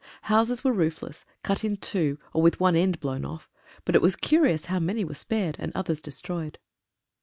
Houses 0.23 0.63
were 0.63 0.73
roofless, 0.73 1.25
cut 1.43 1.63
in 1.63 1.77
two, 1.77 2.17
or 2.33 2.41
with 2.41 2.59
one 2.59 2.75
end 2.75 2.99
blown 2.99 3.23
off, 3.23 3.51
but 3.85 3.93
it 3.93 4.01
was 4.01 4.15
curious 4.15 4.65
how 4.65 4.79
many 4.79 5.05
were 5.05 5.13
spared 5.13 5.55
and 5.59 5.71
others 5.75 6.01
destroyed. 6.01 6.57